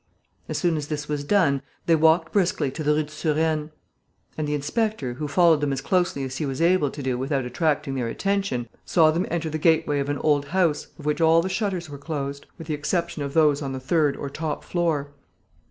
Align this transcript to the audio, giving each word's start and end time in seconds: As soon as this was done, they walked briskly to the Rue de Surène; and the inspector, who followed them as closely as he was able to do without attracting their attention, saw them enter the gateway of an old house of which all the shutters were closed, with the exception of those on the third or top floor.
As 0.49 0.57
soon 0.57 0.77
as 0.77 0.87
this 0.87 1.07
was 1.07 1.23
done, 1.23 1.61
they 1.85 1.93
walked 1.95 2.33
briskly 2.33 2.71
to 2.71 2.81
the 2.83 2.95
Rue 2.95 3.03
de 3.03 3.11
Surène; 3.11 3.69
and 4.35 4.47
the 4.47 4.55
inspector, 4.55 5.13
who 5.13 5.27
followed 5.27 5.61
them 5.61 5.71
as 5.71 5.79
closely 5.79 6.23
as 6.23 6.37
he 6.37 6.45
was 6.47 6.59
able 6.59 6.89
to 6.89 7.03
do 7.03 7.19
without 7.19 7.45
attracting 7.45 7.93
their 7.93 8.07
attention, 8.07 8.67
saw 8.83 9.11
them 9.11 9.27
enter 9.29 9.51
the 9.51 9.59
gateway 9.59 9.99
of 9.99 10.09
an 10.09 10.17
old 10.17 10.45
house 10.45 10.87
of 10.97 11.05
which 11.05 11.21
all 11.21 11.43
the 11.43 11.49
shutters 11.49 11.87
were 11.87 11.99
closed, 11.99 12.47
with 12.57 12.65
the 12.65 12.73
exception 12.73 13.21
of 13.21 13.35
those 13.35 13.61
on 13.61 13.73
the 13.73 13.79
third 13.79 14.17
or 14.17 14.27
top 14.27 14.63
floor. 14.63 15.11